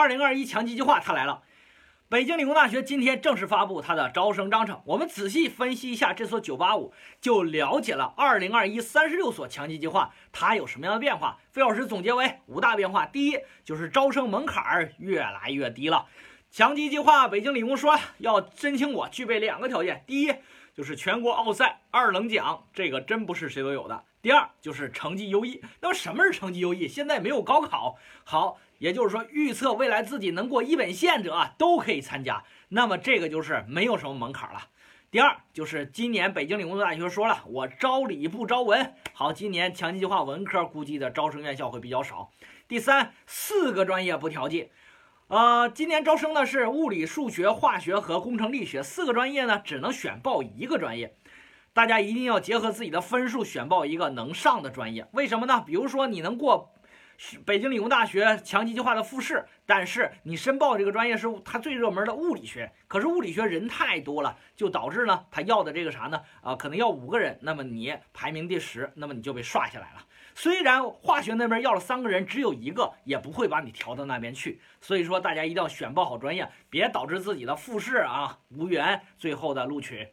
[0.00, 1.42] 二零二一强基计划它来了。
[2.08, 4.80] 北京理工大学今天正式发布它的招生章程。
[4.86, 11.38] 我们仔细分析一下这所985，就了解了2021三十六所强基计划它有什么样的变化。
[11.50, 16.06] 费老师总结为五大变化：第一，就是招生门槛越来越低了。
[16.50, 20.34] 强基计划，北京理工说要申请我具备两个条件：第一，
[20.74, 25.62] 就是全国奥赛二等奖，这个真不是谁都有的；第二，就是成绩优异。
[25.80, 26.86] 那么什么是成绩优异？
[26.86, 28.58] 现在没有高考，好。
[28.78, 34.68] 也就是说，预测未来自己能过一本线者都可以参加，那么这个就是没有什么门槛了。
[35.10, 38.94] 第二，就是今年北京理工大学说了，我招理不招文。
[39.12, 42.30] 好，今年强基计划文科估计的招生院校会比较少。
[42.66, 44.70] 第三，四个专业不调剂，
[45.28, 51.14] 呃，今年招生的是物理、数学、化学和工程力学四个专业呢，只能选报一个专业。
[51.72, 55.06] 大家一定要结合自己的分数选报一个能上的专业。
[55.12, 55.62] 为什么呢？
[55.66, 56.72] 比如说你能过。
[57.44, 66.22] 北京理工大学强基计划的复试，但是你申报这个专业是它最热门的物理学，可是物理学人太多了，就导致呢，他要的这个啥呢？
[66.40, 70.06] 啊，可能要五个人，那么你排名第十，那么你就被刷下来了。
[70.34, 74.58] 虽然化学那边要了三个人，只有一个，也不会把你调到那边去。
[74.80, 80.08] 所以说，大家一定要选报好专业，别导致自己的复试啊无缘最后的录取。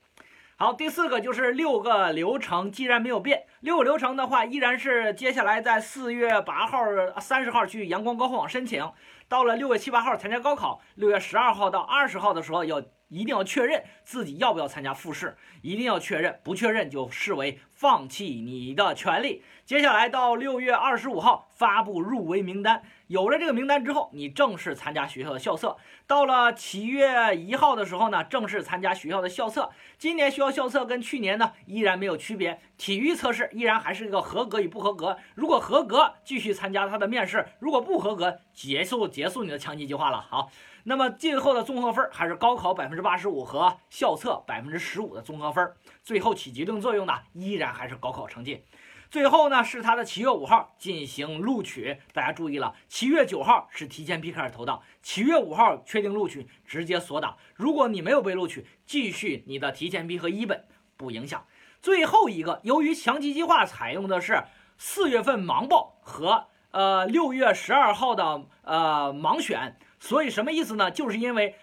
[0.59, 6.80] 好，第四个就是六个流程，既然没有变，六个流程的话，依然是接下来在四月八号、
[7.19, 8.91] 三十号去阳光高考网申请，
[9.27, 12.83] 到了六月七八号参加高考，六月十二号到二十号的时候要。
[13.09, 19.44] 一定要确认自己要不要参加复试，一定要确认，不确认就视为放弃你的权利。
[19.64, 25.78] 接下来到六月二十五号发布入围名单，有了这个名单之后，你正式参加学校的校测。
[26.08, 29.70] 到了七月一号的时候呢，正式参加学校的校测。
[30.00, 35.16] 今年学校校测跟去年呢依然没有区别，体育测试依然还是一个合格与不合格。
[35.36, 40.20] 如果合格，继续参加他的面试；如果不合格，结束结束你的强基计划了。
[40.20, 40.50] 好。
[40.89, 48.64] 那么今后的综合分还是高考百分之八十五和校测百分之十五的综合分，最后起决定作用的依然还是高考成绩。
[49.09, 57.37] 最后呢是他的七月五号进行录取，大家注意了，七月九号是提前批开始投档，七月五号确定录取直接锁档。
[57.55, 60.65] 如果你没有被录取，继续你的提前批和一本
[60.97, 61.45] 不影响。
[61.81, 64.43] 最后一个，由于强基计划采用的是
[64.77, 69.77] 四月份盲报和呃六月十二号的呃盲选。
[69.99, 70.92] 所以什么意思呢？
[70.92, 71.55] 就是因为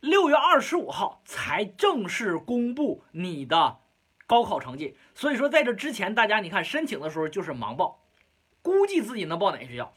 [0.00, 3.78] 六月二十五号才正式公布你的
[4.30, 7.98] 高考成绩，所以说在这之前，大家你看申请的时候就是盲报，
[8.62, 9.92] 估计自己能报哪个学校。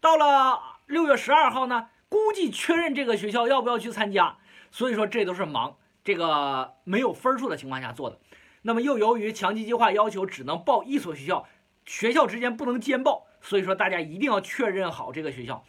[0.00, 4.38] 到了六月十二号呢，估计确认这个学校要不要去参加。
[4.70, 8.18] 所以说这都是盲，这个没有分数的情况下做的。
[8.62, 11.46] 那么又由于强基计划要求只能报一所学校，
[11.84, 15.62] 学校之间不能兼报，所以说大家一定要确认好这个学校。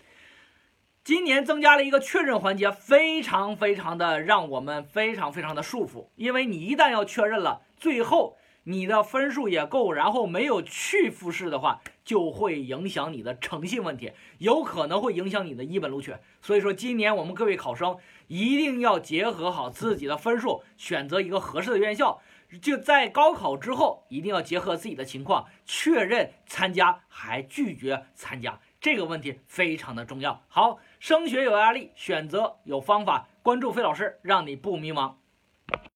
[1.06, 16.16] 今年增加了一个确认环节，非常非常的让我们非常非常的束缚，因为你一旦要确认了，最后你的分数也够，然后没有去复试的话，就会影响你的诚信问题，有可能会影响你的一本录取。
[16.42, 17.96] 所以说，今年我们各位考生
[18.26, 22.20] 一定要结合好自己的分数，选择一个合适的院校。
[22.62, 28.60] 就在高考之后，一定要结合自己的情况，确认参加还拒绝参加。
[28.86, 30.44] 这个问题非常的重要。
[30.48, 35.16] 好，升学有压力，选择有方法，关注费老师，让你不迷茫。